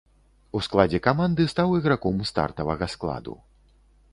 У 0.59 0.61
складзе 0.67 0.99
каманды 1.07 1.45
стаў 1.53 1.75
іграком 1.81 2.15
стартавага 2.31 2.85
складу. 2.95 3.37